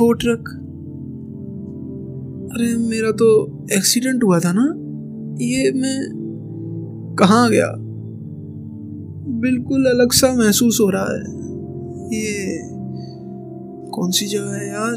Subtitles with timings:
[0.00, 0.64] वो ट्रक
[2.54, 4.74] अरे, मेरा तो एक्सीडेंट हुआ था ना।
[5.44, 6.18] ये मैं
[7.18, 7.74] कहाँ गया?
[9.40, 11.20] बिल्कुल अलग सा महसूस हो रहा है।
[12.16, 12.58] ये
[13.90, 14.92] कौन सी जगह है यार?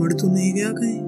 [0.00, 1.00] मर तो नहीं गया कहीं।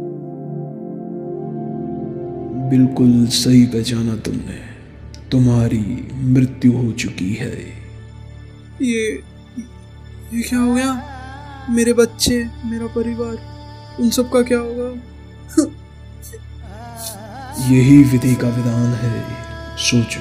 [2.71, 4.73] बिल्कुल सही पहचाना तुमने।
[5.33, 7.82] तुम्हारी मृत्यु हो चुकी है।
[8.83, 9.23] ये
[10.35, 11.03] ये क्या हो गया?
[11.71, 13.37] मेरे बच्चे, मेरा परिवार,
[14.01, 15.03] उन सब का क्या होगा?
[17.71, 19.37] यही विधि का विधान है।
[19.77, 20.21] सोचो,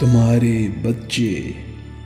[0.00, 1.54] तुम्हारे बच्चे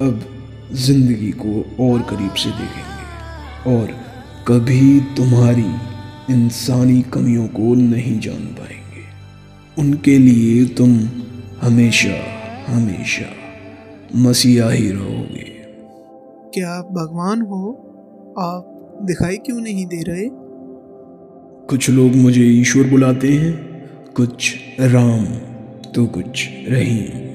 [0.03, 0.25] अब
[0.73, 4.07] ज़िंदगी को और करीब से देखेंगे और
[4.49, 5.75] कभी तुम्हारी
[6.31, 9.05] इंसानी कमियों को नहीं जान पाएँगे।
[9.79, 11.09] उनके लिए तुम
[11.63, 12.15] हमेशा
[12.69, 13.46] हमेशा
[14.15, 15.57] मसीहा ही रहोगे।
[16.55, 17.71] क्या आप भगवान हो?
[18.39, 20.29] आप दिखाई क्यों नहीं दे रहे?
[21.67, 23.53] कुछ लोग मुझे ईश्वर बुलाते हैं
[24.17, 25.25] कुछ राम
[25.93, 27.27] तो कुछ रहीम।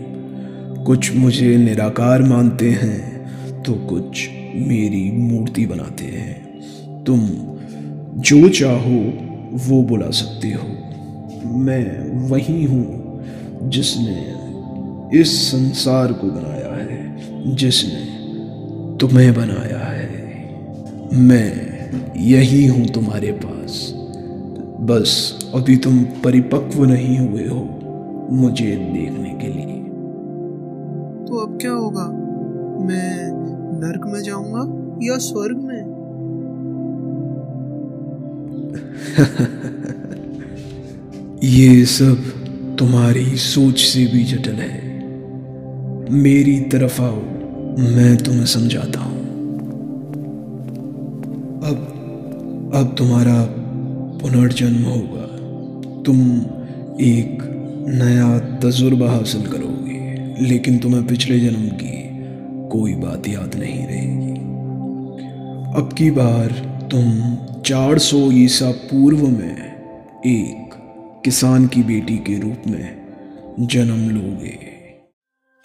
[0.83, 3.21] कुछ मुझे निराकार मानते हैं
[3.63, 6.51] तो कुछ मेरी मूर्ति बनाते हैं।
[7.03, 7.19] तुम
[8.21, 9.13] जो चाहो
[9.53, 10.67] वो बुला सकते हो।
[11.47, 13.01] मैं वही हूँ
[13.63, 14.41] जिसने
[15.19, 16.60] इस संसार को बनाया।
[17.47, 20.21] जिसने तुम्हें बनाया है।
[21.13, 21.71] मैं
[22.17, 23.93] यही हूँ तुम्हारे पास।
[24.79, 27.79] बस अभी तुम परिपक्व नहीं हुए हो
[28.31, 29.83] मुझे देखने के लिए।
[31.25, 32.07] तो अब क्या होगा?
[32.85, 33.31] मैं
[33.79, 36.01] नरक में जाऊँगा या स्वर्ग में?
[41.43, 42.17] ये सब
[42.79, 44.90] तुम्हारी सोच से भी जटिल है।
[46.11, 47.21] मेरी तरफ़ आओ,
[47.77, 49.21] मैं तुम्हें समझाता हूँ।
[51.63, 53.45] अब अब तुम्हारा
[54.21, 55.27] पुनर्जन्म होगा।
[56.03, 56.41] तुम
[57.01, 57.37] एक
[57.87, 62.09] नया तजुर्बा हासिल करोगे, लेकिन तुम्हें पिछले जन्म की
[62.69, 64.39] कोई बात याद नहीं रहेगी।
[65.81, 66.47] अब की बार
[66.91, 69.57] तुम 400 ईसा पूर्व में
[70.25, 70.69] एक
[71.25, 72.97] किसान की बेटी के रूप में
[73.59, 74.70] जन्म लोगे।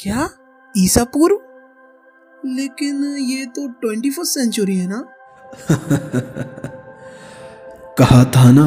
[0.07, 0.29] क्या?
[0.75, 1.37] ईसा पूर्व
[2.47, 4.99] लेकिन ये तो ट्वेंटी फ़र्स्ट सेंचुरी है ना?
[7.99, 8.67] कहा था ना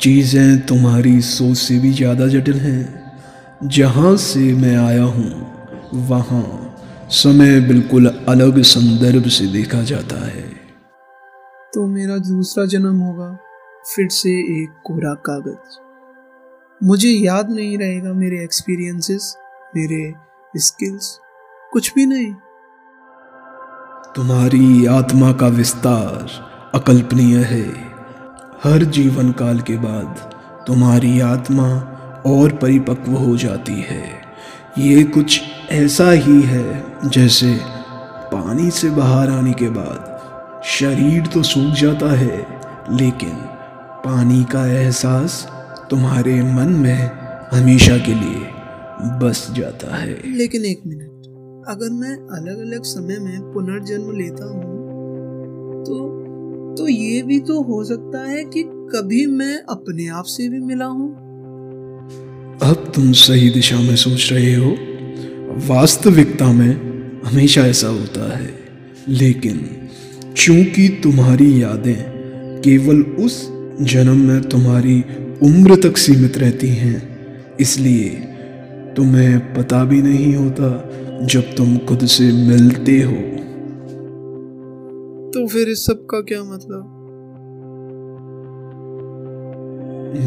[0.00, 5.30] चीज़ें तुम्हारी सोच से भी ज़्यादा जटिल हैं। जहाँ से मैं आया हूँ
[6.08, 6.76] वहाँ
[7.10, 10.48] समय बिल्कुल अलग संदर्भ से देखा जाता है।
[11.74, 13.38] तो मेरा दूसरा जन्म होगा
[13.94, 15.78] फिर से एक कोरा कागज़।
[16.80, 19.36] मुझे याद नहीं रहेगा मेरे एक्सपीरियंसेस
[19.76, 21.18] मेरे स्किल्स
[21.72, 22.32] कुछ भी नहीं।
[24.16, 26.30] तुम्हारी आत्मा का विस्तार
[26.74, 27.64] अकल्पनीय है।
[28.64, 30.34] हर जीवन काल के बाद
[30.66, 31.68] तुम्हारी आत्मा
[32.26, 34.04] और परिपक्व हो जाती है।
[34.78, 35.40] ये कुछ
[35.70, 37.58] ऐसा ही है जैसे
[38.32, 42.46] पानी से बाहर आने के बाद शरीर तो सूख जाता है,
[42.90, 43.34] लेकिन
[44.04, 45.46] पानी का एहसास
[45.90, 47.10] तुम्हारे मन में
[47.52, 48.59] हमेशा के लिए
[49.20, 51.08] बस जाता है। लेकिन एक मिनट।
[51.68, 54.78] अगर मैं अलग अलग समय में पुनर्जन्म लेता हूँ
[55.84, 56.08] तो
[56.78, 60.84] तो ये भी तो हो सकता है कि कभी मैं अपने आप से भी मिला
[60.84, 61.08] हूँ।
[62.62, 64.70] अब तुम सही दिशा में सोच रहे हो।
[65.68, 68.48] वास्तविकता में हमेशा ऐसा होता है।
[69.08, 69.60] लेकिन
[70.36, 73.40] चूँकि तुम्हारी यादें केवल उस
[73.82, 75.00] जन्म में तुम्हारी
[75.42, 78.10] उम्र तक सीमित रहती हैं इसलिए
[78.96, 80.90] तुम्हें पता भी नहीं होता
[81.26, 83.40] जब तुम खुद से मिलते हो।
[85.30, 86.96] तो फिर इस सब का क्या मतलब?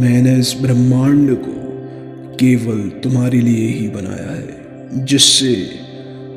[0.01, 1.53] मैंने इस ब्रह्मांड को
[2.35, 5.55] केवल तुम्हारे लिए ही बनाया है जिससे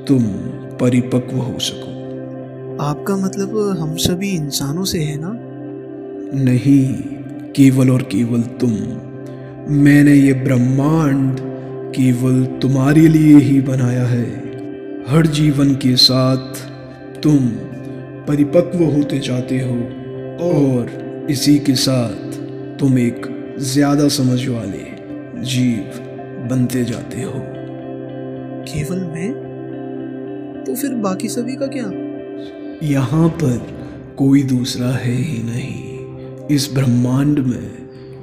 [0.08, 0.23] तुम
[0.81, 1.96] परिपक्व हो सको।
[2.82, 5.32] आपका मतलब हम सभी इंसानों से है ना?
[6.44, 6.94] नहीं
[7.52, 8.70] केवल और केवल तुम।
[9.75, 11.40] मैंने ये ब्रह्मांड
[11.93, 14.27] केवल तुम्हारे लिए ही बनाया है।
[15.09, 16.55] हर जीवन के साथ
[17.21, 17.49] तुम
[18.27, 19.75] परिपक्व होते जाते हो
[20.47, 20.91] और
[21.31, 22.37] इसी के साथ
[22.79, 23.27] तुम एक
[23.59, 24.85] ज़्यादा समझ वाले
[25.43, 26.00] जीव
[26.50, 27.43] बनते जाते हो।
[28.69, 29.33] केवल मैं?
[30.65, 31.91] तो फिर बाकी सभी का क्या?
[32.83, 33.59] यहाँ पर
[34.19, 37.71] कोई दूसरा है ही नहीं। इस ब्रह्मांड में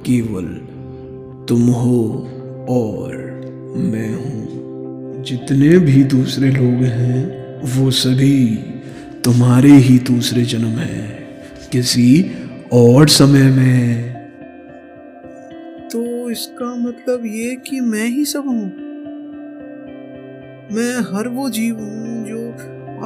[0.06, 0.46] केवल
[1.48, 2.28] तुम हो
[2.68, 3.23] और
[3.76, 7.24] मैं हूँ। जितने भी दूसरे लोग हैं
[7.76, 8.56] वो सभी
[9.24, 11.08] तुम्हारे ही दूसरे जन्म है
[11.72, 12.32] किसी
[12.72, 14.14] और समय में।
[15.92, 18.64] तो इसका मतलब ये कि मैं ही सब हूँ?
[20.72, 22.50] मैं हर वो जीव हूँ जो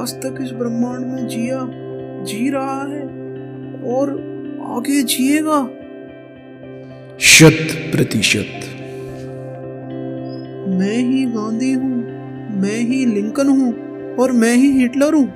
[0.01, 1.67] आज तक इस ब्रह्मांड में जिया
[2.25, 3.03] जी रहा है
[3.95, 4.11] और
[4.77, 5.65] आगे जिएगा।
[7.19, 8.61] शत प्रतिशत।
[10.79, 11.97] मैं ही गांधी हूँ,
[12.61, 15.27] मैं ही लिंकन हूँ और मैं ही हिटलर हूँ।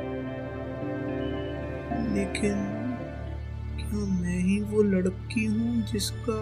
[2.15, 2.55] लेकिन
[3.79, 6.39] क्या मैं ही वो लड़की हूँ जिसका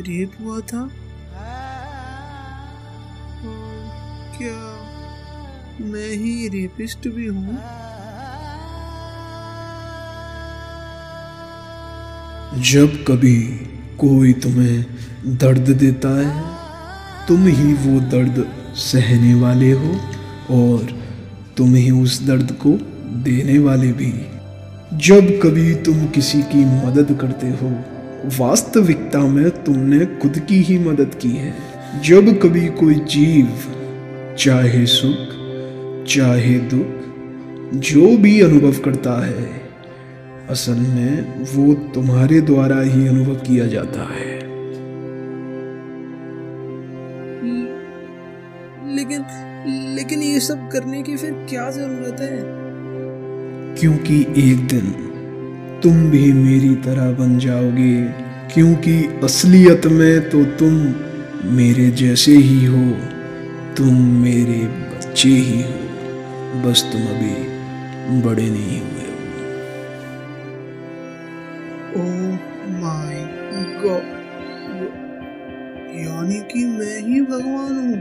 [0.00, 0.88] रेप हुआ था?
[4.36, 4.58] क्या
[5.86, 7.58] मैं ही रेपिस्ट भी हूँ?
[12.62, 13.36] जब कभी
[13.98, 16.59] कोई तुम्हें दर्द देता है
[17.30, 19.96] तुम ही वो दर्द सहने वाले हो
[20.50, 20.98] और
[21.56, 22.70] तुम ही उस दर्द को
[23.24, 24.12] देने वाले भी।
[24.94, 27.80] जब कभी तुम किसी की मदद करते हो,
[28.38, 31.54] वास्तविकता में तुमने खुद की ही मदद की है।
[32.04, 33.48] जब कभी कोई जीव,
[34.38, 35.28] चाहे सुख,
[36.08, 37.00] चाहे दुख,
[37.74, 39.62] जो भी अनुभव करता है,
[40.50, 44.39] असल में वो तुम्हारे द्वारा ही अनुभव किया जाता है।
[49.10, 52.36] लेकिन लेकिन ये सब करने की फिर क्या ज़रूरत है?
[53.80, 54.90] क्योंकि एक दिन
[55.82, 57.94] तुम भी मेरी तरह बन जाओगे
[58.54, 60.72] क्योंकि असलियत में तो तुम
[61.56, 62.84] मेरे जैसे ही हो
[63.76, 65.74] तुम मेरे बच्चे ही हो।
[66.62, 69.08] बस तुम अभी बड़े नहीं हुए
[72.80, 73.16] माय
[73.82, 74.18] गॉड
[76.00, 77.99] यानी कि मैं ही भगवान हूँ।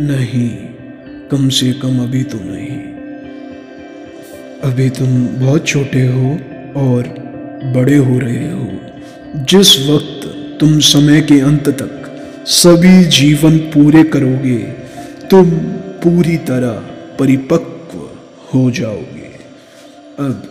[0.00, 0.50] नहीं,
[1.28, 2.78] कम से कम अभी तो नहीं।
[4.70, 6.38] अभी तुम बहुत छोटे हो
[6.76, 7.02] और
[7.76, 8.70] बड़े हो रहे हो।
[9.36, 10.26] जिस वक्त
[10.60, 14.58] तुम समय के अंत तक सभी जीवन पूरे करोगे,
[15.30, 15.50] तुम
[16.02, 16.70] पूरी तरह
[17.16, 17.98] परिपक्व
[18.54, 19.30] हो जाओगे।
[20.18, 20.42] अब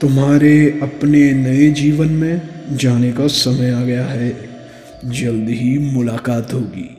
[0.00, 4.36] तुम्हारे अपने नए जीवन में जाने का समय आ गया है।
[5.04, 6.95] जल्द ही मुलाकात होगी।